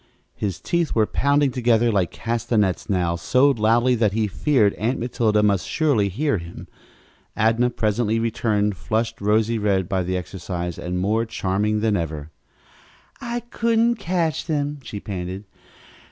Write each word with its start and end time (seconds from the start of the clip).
His 0.33 0.59
teeth 0.59 0.95
were 0.95 1.05
pounding 1.05 1.51
together 1.51 1.91
like 1.91 2.09
castanets, 2.09 2.89
now, 2.89 3.15
so 3.15 3.51
loudly 3.51 3.93
that 3.93 4.13
he 4.13 4.25
feared 4.25 4.73
Aunt 4.73 4.97
Matilda 4.97 5.43
must 5.43 5.67
surely 5.67 6.09
hear 6.09 6.39
them. 6.39 6.67
Adnah 7.37 7.69
presently 7.75 8.17
returned, 8.17 8.75
flushed 8.75 9.21
rosy 9.21 9.59
red 9.59 9.87
by 9.87 10.01
the 10.01 10.17
exercise 10.17 10.79
and 10.79 10.97
more 10.97 11.23
charming 11.25 11.81
than 11.81 11.95
ever. 11.95 12.31
"I 13.21 13.41
couldn't 13.51 13.97
catch 13.97 14.47
them," 14.47 14.79
she 14.81 14.99
panted. 14.99 15.43